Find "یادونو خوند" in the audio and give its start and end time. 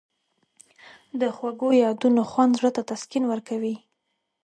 1.83-2.51